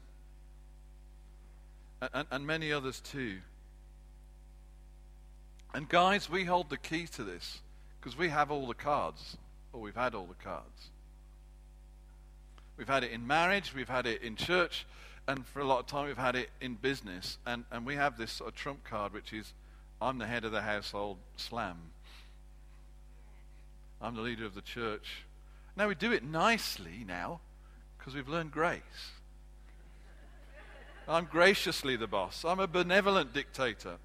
[2.14, 3.38] and, and many others too.
[5.74, 7.62] And guys, we hold the key to this
[8.00, 9.38] because we have all the cards,
[9.74, 10.90] or we've had all the cards.
[12.78, 14.86] We've had it in marriage, we've had it in church,
[15.28, 17.38] and for a lot of time we've had it in business.
[17.46, 19.54] And, and we have this sort of trump card, which is
[20.02, 21.78] I'm the head of the household, slam.
[24.02, 25.24] I'm the leader of the church.
[25.76, 27.40] Now we do it nicely now
[27.98, 28.82] because we've learned grace.
[31.08, 32.46] I'm graciously the boss.
[32.46, 33.98] I'm a benevolent dictator.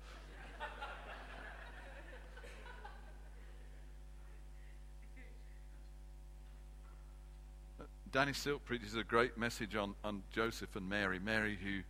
[8.10, 11.18] Danny Silk preaches a great message on, on Joseph and Mary.
[11.18, 11.80] Mary, who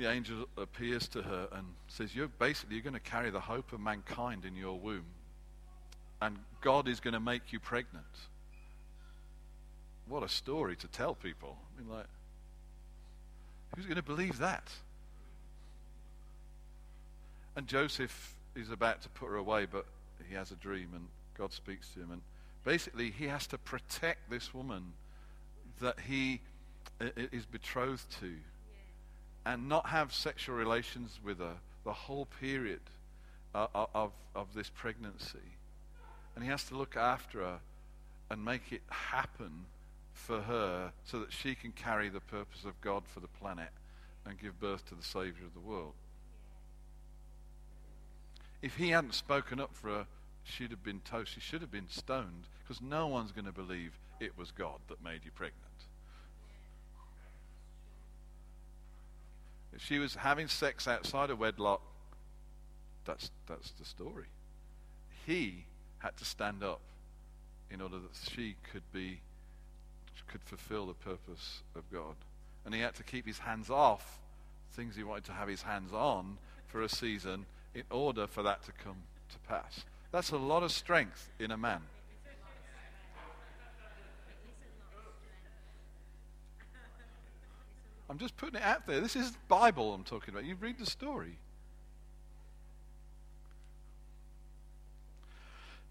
[0.00, 3.72] the angel appears to her and says, You're basically you're going to carry the hope
[3.72, 5.06] of mankind in your womb.
[6.20, 8.04] And God is going to make you pregnant.
[10.08, 11.56] What a story to tell people.
[11.76, 12.06] I mean, like,
[13.74, 14.70] who's going to believe that?
[17.56, 19.86] And Joseph is about to put her away, but
[20.28, 22.12] he has a dream, and God speaks to him.
[22.12, 22.22] And
[22.64, 24.92] basically, he has to protect this woman
[25.80, 26.40] that he
[27.16, 28.34] is betrothed to
[29.44, 32.80] and not have sexual relations with her the whole period
[33.54, 35.38] uh, of, of this pregnancy.
[36.34, 37.58] And he has to look after her
[38.30, 39.66] and make it happen
[40.12, 43.70] for her so that she can carry the purpose of God for the planet
[44.26, 45.94] and give birth to the Savior of the world.
[48.62, 50.06] If he hadn't spoken up for her,
[50.42, 51.32] she'd have been toast.
[51.34, 55.04] She should have been stoned because no one's going to believe it was God that
[55.04, 55.65] made you pregnant.
[59.76, 61.82] If she was having sex outside of wedlock,
[63.04, 64.24] that's, that's the story.
[65.26, 65.66] He
[65.98, 66.80] had to stand up
[67.70, 69.20] in order that she could be
[70.28, 72.16] could fulfill the purpose of God.
[72.64, 74.18] And he had to keep his hands off
[74.72, 78.64] things he wanted to have his hands on for a season in order for that
[78.64, 78.96] to come
[79.30, 79.84] to pass.
[80.10, 81.80] That's a lot of strength in a man.
[88.16, 88.98] I'm just putting it out there.
[88.98, 90.46] This is Bible I'm talking about.
[90.46, 91.36] You read the story.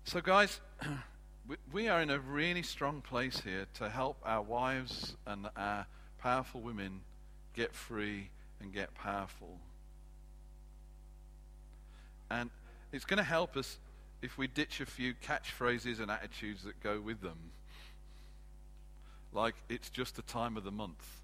[0.06, 0.60] So, guys,
[1.72, 5.86] we are in a really strong place here to help our wives and our
[6.18, 7.02] powerful women
[7.54, 9.60] get free and get powerful.
[12.32, 12.50] And
[12.92, 13.78] it's going to help us
[14.24, 17.52] if we ditch a few catchphrases and attitudes that go with them.
[19.32, 21.22] Like, it's just the time of the month.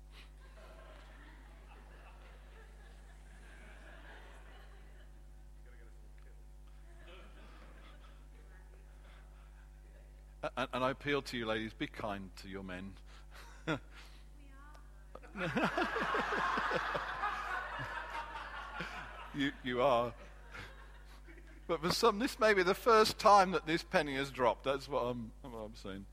[10.44, 12.94] And, and, I appeal to you, ladies, be kind to your men.
[19.36, 20.14] you, you are.
[21.68, 24.64] But for some, this may be the first time that this penny has dropped.
[24.64, 26.06] That's what I'm, what I'm saying.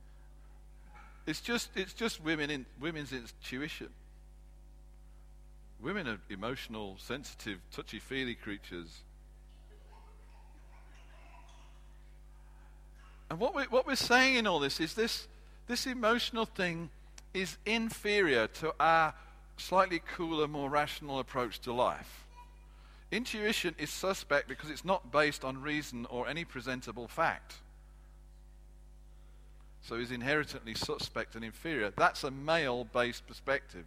[1.27, 3.89] It's just, it's just women in, women's intuition.
[5.81, 9.03] Women are emotional, sensitive, touchy feely creatures.
[13.31, 15.29] And what we're, what we're saying in all this is this,
[15.67, 16.91] this emotional thing
[17.35, 19.15] is inferior to our
[19.57, 22.25] slightly cooler, more rational approach to life.
[23.11, 27.55] Intuition is suspect because it's not based on reason or any presentable fact.
[29.83, 31.93] So is inherently suspect and inferior.
[31.97, 33.85] That's a male based perspective.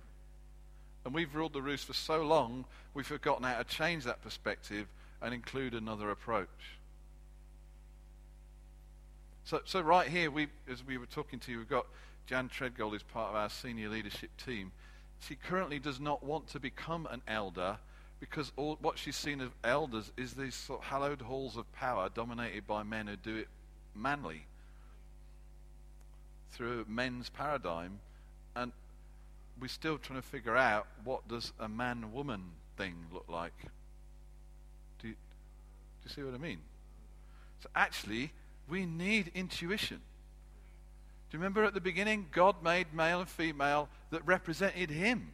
[1.05, 4.87] And we've ruled the roost for so long, we've forgotten how to change that perspective
[5.21, 6.47] and include another approach.
[9.43, 11.87] So, so right here, we, as we were talking to you, we've got
[12.27, 14.71] Jan Treadgold is part of our senior leadership team.
[15.19, 17.77] She currently does not want to become an elder
[18.19, 22.09] because all, what she's seen of elders is these sort of hallowed halls of power
[22.13, 23.47] dominated by men who do it
[23.95, 24.45] manly
[26.51, 27.99] through men's paradigm.
[28.55, 28.71] And
[29.59, 32.43] we're still trying to figure out what does a man-woman
[32.77, 33.53] thing look like.
[35.01, 35.17] Do you, do
[36.05, 36.59] you see what i mean?
[37.61, 38.31] So actually
[38.69, 39.97] we need intuition.
[41.29, 45.31] Do you remember at the beginning, God made male and female that represented Him?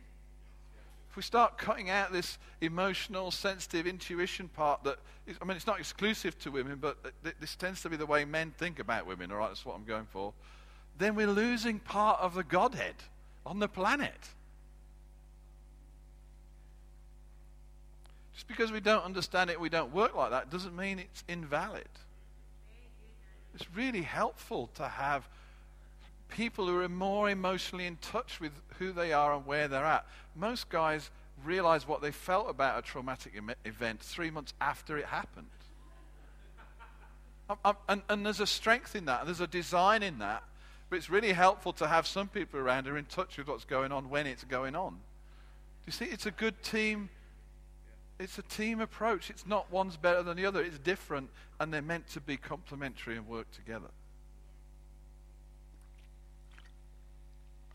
[1.09, 5.65] If we start cutting out this emotional, sensitive intuition part that, is, I mean, it's
[5.65, 6.97] not exclusive to women, but
[7.39, 9.86] this tends to be the way men think about women, all right, that's what I'm
[9.86, 10.34] going for,
[10.99, 12.95] then we're losing part of the Godhead
[13.45, 14.30] on the planet.
[18.36, 21.89] Just because we don't understand it, we don't work like that, doesn't mean it's invalid.
[23.58, 25.28] It's really helpful to have
[26.30, 30.05] people who are more emotionally in touch with who they are and where they're at.
[30.36, 31.10] Most guys
[31.43, 35.47] realize what they felt about a traumatic em- event three months after it happened.
[37.49, 40.43] Um, um, and, and there's a strength in that, and there's a design in that.
[40.91, 43.66] But it's really helpful to have some people around who are in touch with what's
[43.66, 44.91] going on when it's going on.
[44.91, 44.97] Do
[45.88, 46.05] you see?
[46.05, 47.10] It's a good team.
[48.20, 49.30] It's a team approach.
[49.30, 50.61] It's not one's better than the other.
[50.61, 53.89] It's different, and they're meant to be complementary and work together.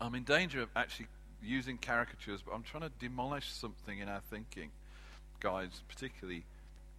[0.01, 1.07] I'm in danger of actually
[1.41, 4.71] using caricatures, but I'm trying to demolish something in our thinking,
[5.39, 6.43] guys, particularly,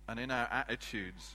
[0.08, 1.34] and in our attitudes.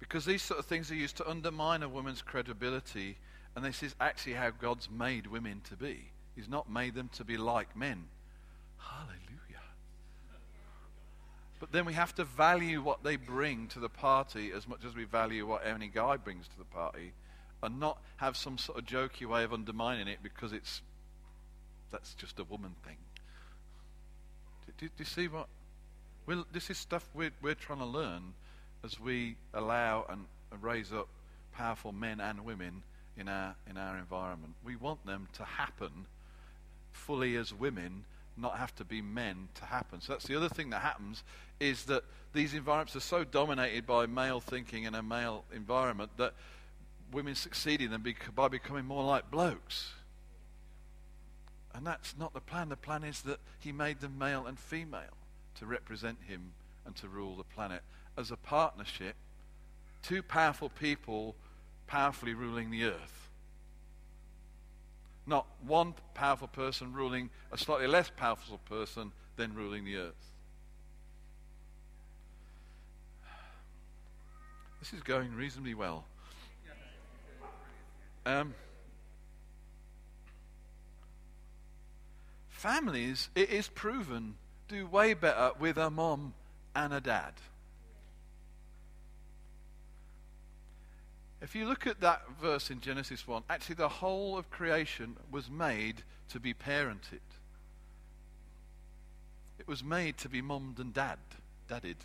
[0.00, 3.18] Because these sort of things are used to undermine a woman's credibility,
[3.54, 6.10] and this is actually how God's made women to be.
[6.34, 8.04] He's not made them to be like men.
[8.78, 9.27] Hallelujah.
[11.60, 14.94] But then we have to value what they bring to the party as much as
[14.94, 17.12] we value what any guy brings to the party
[17.62, 20.82] and not have some sort of jokey way of undermining it because it's
[21.90, 22.96] that's just a woman thing.
[24.66, 25.48] Do, do, do you see what?
[26.26, 28.34] Well, this is stuff we're, we're trying to learn
[28.84, 31.08] as we allow and, and raise up
[31.54, 32.82] powerful men and women
[33.16, 34.54] in our in our environment.
[34.64, 36.06] We want them to happen
[36.92, 38.04] fully as women,
[38.36, 40.00] not have to be men to happen.
[40.00, 41.24] So that's the other thing that happens
[41.60, 46.34] is that these environments are so dominated by male thinking and a male environment that
[47.12, 48.04] women succeed in them
[48.34, 49.92] by becoming more like blokes.
[51.74, 52.68] And that's not the plan.
[52.68, 55.16] The plan is that he made them male and female
[55.58, 56.52] to represent him
[56.84, 57.82] and to rule the planet
[58.16, 59.14] as a partnership,
[60.02, 61.34] two powerful people
[61.86, 63.30] powerfully ruling the earth.
[65.26, 70.37] Not one powerful person ruling a slightly less powerful person, then ruling the earth.
[74.80, 76.04] This is going reasonably well.
[78.24, 78.54] Um,
[82.50, 84.34] families, it is proven,
[84.68, 86.34] do way better with a mom
[86.74, 87.32] and a dad.
[91.40, 95.48] If you look at that verse in Genesis 1, actually the whole of creation was
[95.48, 97.20] made to be parented.
[99.58, 101.18] It was made to be mummed and dad,
[101.68, 101.96] dadded.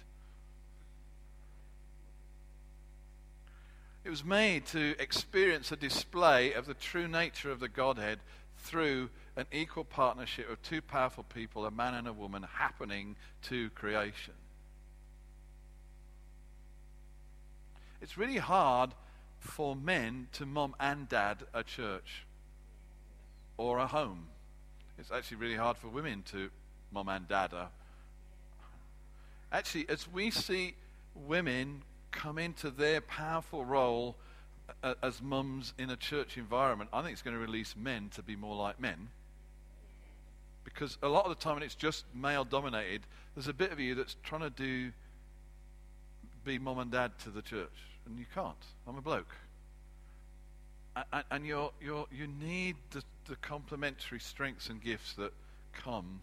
[4.04, 8.20] It was made to experience a display of the true nature of the Godhead
[8.58, 13.70] through an equal partnership of two powerful people, a man and a woman, happening to
[13.72, 14.34] creation.
[18.02, 18.92] It's really hard
[19.40, 22.26] for men to mom and dad a church
[23.58, 24.28] or a home.
[24.98, 26.50] It's actually really hard for women to
[26.92, 27.70] mom and dad a.
[29.52, 30.76] Actually, as we see
[31.16, 31.84] women
[32.14, 34.16] come into their powerful role
[34.82, 38.24] uh, as mums in a church environment, I think it's going to release men to
[38.24, 39.10] be more like men.
[40.64, 43.02] Because a lot of the time when it's just male dominated,
[43.36, 44.92] there's a bit of you that's trying to do
[46.46, 47.72] be mom and dad to the church.
[48.06, 48.56] And you can't.
[48.88, 49.36] I'm a bloke.
[50.96, 55.34] And, and you're, you're, you need the, the complementary strengths and gifts that
[55.74, 56.22] come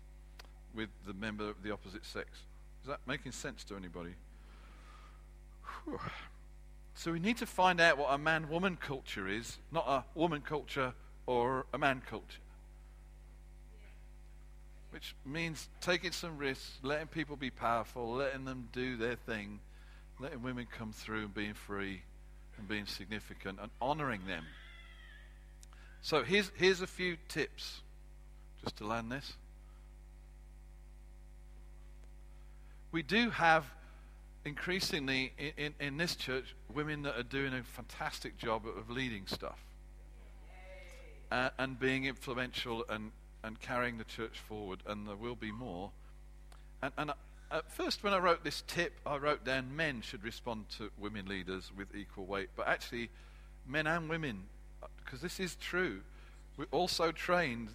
[0.74, 2.28] with the member of the opposite sex.
[2.82, 4.14] Is that making sense to anybody?
[6.94, 10.42] So we need to find out what a man woman culture is, not a woman
[10.42, 10.92] culture
[11.26, 12.40] or a man culture.
[14.90, 19.60] Which means taking some risks, letting people be powerful, letting them do their thing,
[20.18, 22.02] letting women come through and being free
[22.58, 24.44] and being significant and honoring them.
[26.02, 27.80] So here's, here's a few tips
[28.62, 29.34] just to land this.
[32.92, 33.64] We do have
[34.44, 39.26] increasingly in, in, in, this church women that are doing a fantastic job of leading
[39.26, 39.58] stuff
[41.30, 43.12] uh, and being influential and,
[43.44, 45.90] and carrying the church forward, and there will be more.
[46.82, 47.12] And, and
[47.50, 51.26] at first, when I wrote this tip, I wrote down men should respond to women
[51.26, 53.10] leaders with equal weight, but actually,
[53.66, 54.44] men and women,
[55.04, 56.00] because this is true,
[56.56, 57.68] we're also trained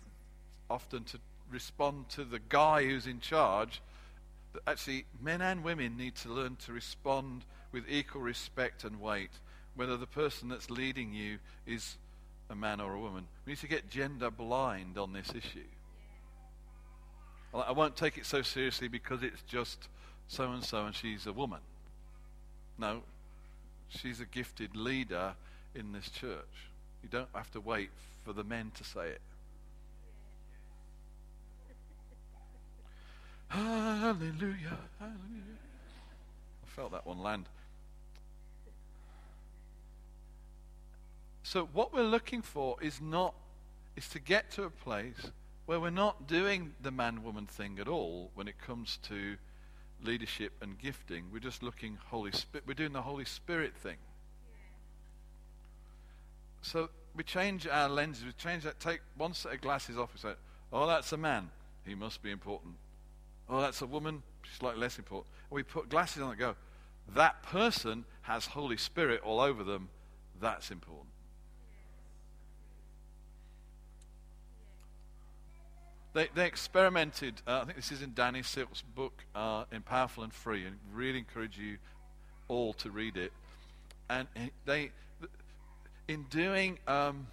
[0.69, 1.19] often to
[1.51, 3.81] respond to the guy who's in charge
[4.67, 9.31] actually men and women need to learn to respond with equal respect and weight,
[9.75, 11.97] whether the person that's leading you is
[12.49, 13.27] a man or a woman.
[13.45, 15.67] We need to get gender blind on this issue.
[17.53, 19.87] I won't take it so seriously because it's just
[20.27, 21.61] so and so and she's a woman.
[22.77, 23.03] No,
[23.87, 25.35] she's a gifted leader
[25.73, 26.69] in this church.
[27.01, 27.91] You don't have to wait
[28.25, 29.21] for the men to say it.
[33.49, 35.59] Hallelujah, hallelujah.
[36.63, 37.47] I felt that one land.
[41.43, 43.35] So what we're looking for is not
[43.95, 45.31] is to get to a place
[45.65, 49.37] where we're not doing the man woman thing at all when it comes to
[50.03, 51.25] leadership and gifting.
[51.31, 52.65] We're just looking Holy Spirit.
[52.67, 53.97] We're doing the Holy Spirit thing.
[56.61, 58.25] So we change our lenses.
[58.25, 58.79] We change that.
[58.79, 60.13] Take one set of glasses off.
[60.13, 60.35] We say,
[60.73, 61.51] "Oh, that's a man.
[61.85, 62.75] He must be important."
[63.49, 64.23] Oh, that's a woman.
[64.43, 65.27] She's slightly less important.
[65.49, 66.55] And we put glasses on and go,
[67.13, 69.89] "That person has Holy Spirit all over them.
[70.39, 71.09] That's important."
[76.13, 80.23] They, they experimented, uh, I think this is in Danny Silk's book, uh, in Powerful
[80.23, 81.77] and Free, and really encourage you
[82.47, 83.33] all to read it.
[84.09, 84.29] And
[84.65, 84.91] they,
[86.07, 87.27] in doing, um,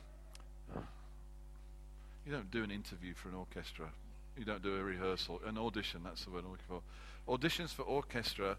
[2.26, 3.86] you don't do an interview for an orchestra,
[4.36, 6.82] you don't do a rehearsal, an audition, that's the word I'm looking for.
[7.28, 8.56] Auditions for orchestra,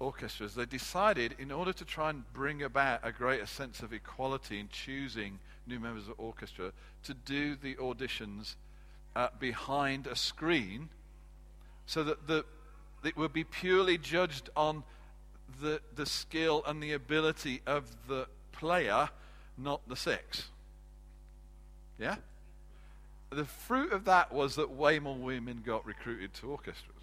[0.00, 4.58] orchestras, they decided in order to try and bring about a greater sense of equality
[4.58, 6.72] in choosing new members of orchestra,
[7.04, 8.54] to do the auditions
[9.16, 10.88] uh, behind a screen
[11.86, 12.44] so that the,
[13.04, 14.82] it would be purely judged on
[15.60, 19.08] the, the skill and the ability of the player,
[19.56, 20.48] not the sex.
[21.98, 22.16] Yeah?
[23.34, 26.94] The fruit of that was that way more women got recruited to orchestras.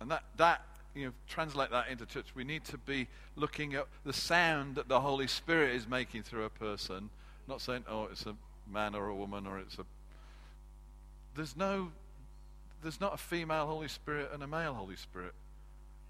[0.00, 0.62] And that, that
[0.94, 2.26] you know, translate that into church.
[2.34, 6.44] We need to be looking at the sound that the Holy Spirit is making through
[6.44, 7.10] a person
[7.48, 8.34] not saying, oh, it's a
[8.70, 9.84] man or a woman or it's a.
[11.34, 11.90] There's no.
[12.82, 15.34] There's not a female Holy Spirit and a male Holy Spirit.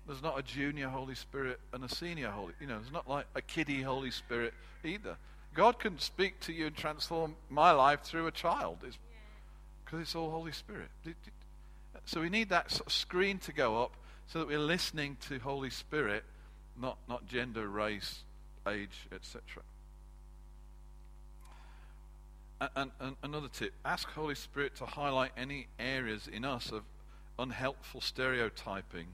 [0.06, 2.54] There's not a junior Holy Spirit and a senior Holy.
[2.60, 5.16] You know, there's not like a kiddie Holy Spirit either.
[5.54, 8.78] God can speak to you and transform my life through a child.
[8.80, 8.96] Because
[10.00, 10.88] it's, it's, all Holy Spirit.
[12.06, 13.92] So we need that sort of screen to go up
[14.28, 16.24] so that we're listening to Holy Spirit,
[16.80, 18.20] not, not gender, race,
[18.66, 19.40] age, etc.
[22.76, 26.82] And, and, another tip ask Holy Spirit to highlight any areas in us of
[27.38, 29.08] unhelpful stereotyping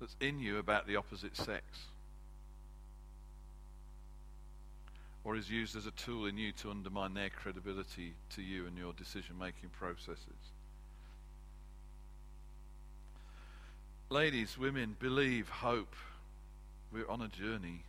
[0.00, 1.64] that's in you about the opposite sex.
[5.24, 8.76] Or is used as a tool in you to undermine their credibility to you and
[8.76, 10.52] your decision making processes.
[14.10, 15.94] Ladies, women, believe, hope.
[16.92, 17.84] We're on a journey.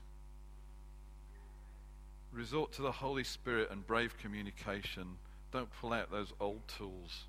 [2.31, 5.17] Resort to the Holy Spirit and brave communication.
[5.51, 7.25] Don't pull out those old tools.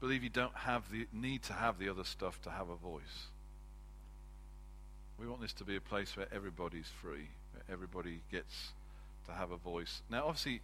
[0.00, 3.28] Believe you don't have the need to have the other stuff to have a voice.
[5.18, 8.72] We want this to be a place where everybody's free, where everybody gets
[9.26, 10.02] to have a voice.
[10.08, 10.60] Now, obviously,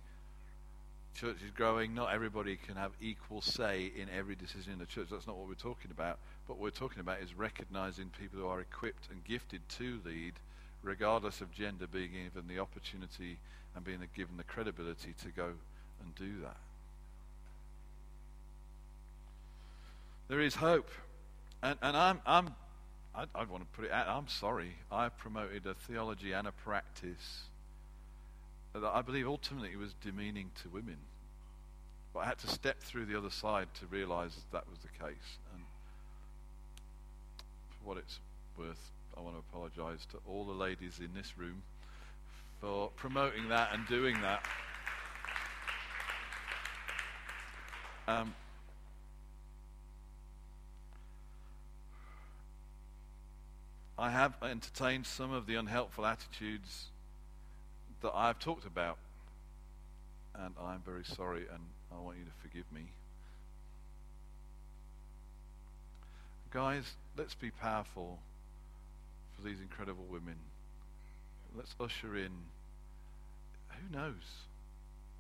[1.15, 1.95] church is growing.
[1.95, 5.09] Not everybody can have equal say in every decision in the church.
[5.11, 6.19] That's not what we're talking about.
[6.47, 10.35] But what we're talking about is recognizing people who are equipped and gifted to lead,
[10.83, 13.39] regardless of gender, being given the opportunity
[13.75, 15.51] and being given the credibility to go
[16.01, 16.57] and do that.
[20.29, 20.91] There is hope.
[21.63, 22.55] And, and I'm, I'm,
[23.15, 24.09] I, I want to put it out.
[24.09, 24.73] I'm sorry.
[24.91, 27.45] I promoted a theology and a practice
[28.73, 30.97] that I believe ultimately was demeaning to women.
[32.13, 35.39] But I had to step through the other side to realize that was the case.
[35.53, 35.63] And
[37.71, 38.19] for what it's
[38.59, 41.63] worth, I want to apologize to all the ladies in this room
[42.61, 44.45] for promoting that and doing that.
[48.07, 48.35] Um,
[53.99, 56.87] I have entertained some of the unhelpful attitudes
[58.03, 58.99] that I've talked about.
[60.35, 61.61] And I'm very sorry, and
[61.93, 62.87] I want you to forgive me.
[66.51, 66.85] Guys,
[67.17, 68.19] let's be powerful
[69.37, 70.37] for these incredible women.
[71.57, 72.33] Let's usher in,
[73.69, 74.43] who knows?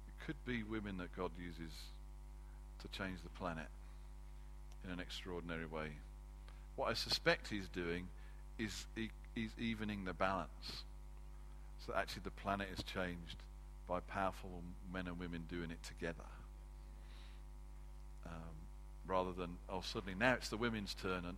[0.08, 1.72] It could be women that God uses
[2.82, 3.68] to change the planet
[4.84, 5.90] in an extraordinary way.
[6.74, 8.08] What I suspect he's doing
[8.58, 8.86] is
[9.34, 10.84] he's evening the balance.
[11.86, 13.36] So actually, the planet is changed
[13.86, 16.24] by powerful men and women doing it together.
[18.26, 18.54] Um,
[19.06, 21.24] rather than, oh, suddenly now it's the women's turn.
[21.26, 21.36] And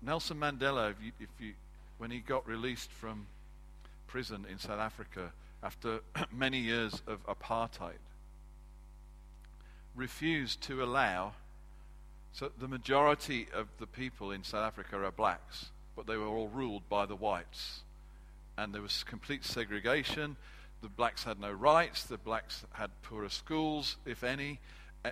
[0.00, 1.52] Nelson Mandela, if you, if you,
[1.98, 3.26] when he got released from
[4.06, 6.00] prison in South Africa after
[6.32, 7.98] many years of apartheid,
[9.94, 11.32] refused to allow.
[12.32, 16.48] So the majority of the people in South Africa are blacks, but they were all
[16.48, 17.80] ruled by the whites.
[18.56, 20.36] And there was complete segregation.
[20.82, 22.04] The blacks had no rights.
[22.04, 24.60] The blacks had poorer schools, if any,
[25.04, 25.10] uh,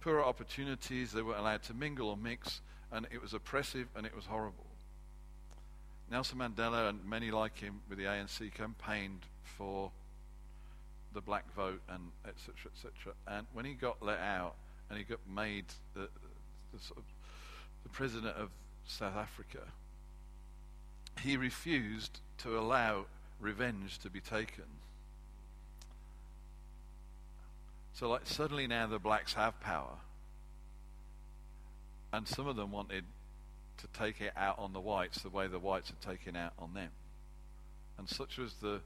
[0.00, 1.12] poorer opportunities.
[1.12, 2.60] They weren't allowed to mingle or mix.
[2.92, 4.66] And it was oppressive and it was horrible.
[6.10, 9.90] Nelson Mandela and many like him with the ANC campaigned for
[11.12, 12.54] the black vote and etc.
[12.74, 13.12] etc.
[13.26, 14.54] And when he got let out
[14.88, 16.08] and he got made the,
[16.72, 17.04] the, sort of,
[17.82, 18.50] the president of
[18.86, 19.60] South Africa,
[21.22, 23.06] he refused to allow
[23.40, 24.64] revenge to be taken.
[27.94, 29.96] So, like, suddenly now the blacks have power,
[32.12, 33.04] and some of them wanted
[33.78, 36.74] to take it out on the whites the way the whites had taken out on
[36.74, 36.90] them.
[37.96, 38.80] And such was the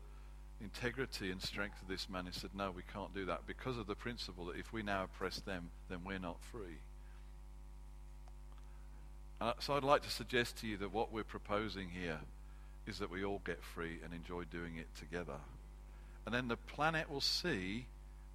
[0.62, 2.26] integrity and strength of this man.
[2.26, 5.04] He said, No, we can't do that because of the principle that if we now
[5.04, 6.78] oppress them, then we're not free.
[9.42, 12.20] Uh, so I'd like to suggest to you that what we're proposing here
[12.86, 15.40] is that we all get free and enjoy doing it together.
[16.24, 17.86] And then the planet will see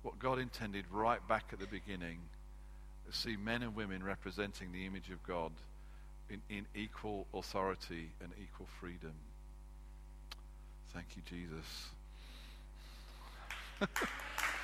[0.01, 2.19] what God intended right back at the beginning.
[3.11, 5.53] See men and women representing the image of God
[6.29, 9.13] in, in equal authority and equal freedom.
[10.93, 11.87] Thank you, Jesus.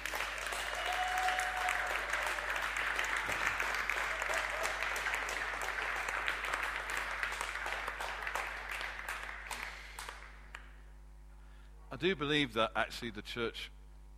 [12.04, 13.72] do believe that actually the church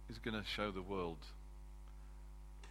[0.09, 1.19] is going to show the world.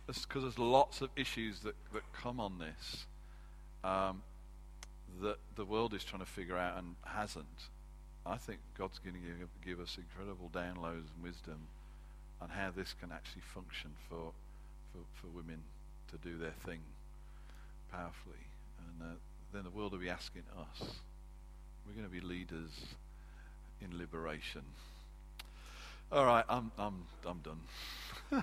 [0.06, 3.06] Because there's lots of issues that, that come on this.
[3.84, 4.22] Um,
[5.22, 7.68] that the world is trying to figure out and hasn't.
[8.26, 11.68] I think God's going to give, give us incredible downloads and wisdom
[12.42, 14.32] on how this can actually function for,
[14.92, 15.62] for, for women
[16.10, 16.80] to do their thing
[17.92, 18.44] powerfully.
[18.78, 19.14] And uh,
[19.52, 20.96] then the world will be asking us.
[21.86, 22.70] We're going to be leaders
[23.80, 24.62] in liberation.
[26.10, 27.60] All right, I'm, I'm, I'm done.